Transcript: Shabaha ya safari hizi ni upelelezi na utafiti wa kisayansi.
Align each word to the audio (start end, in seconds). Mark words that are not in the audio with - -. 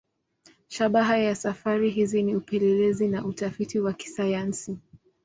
Shabaha 0.67 1.17
ya 1.17 1.35
safari 1.35 1.89
hizi 1.89 2.23
ni 2.23 2.35
upelelezi 2.35 3.07
na 3.07 3.25
utafiti 3.25 3.79
wa 3.79 3.93
kisayansi. 3.93 4.77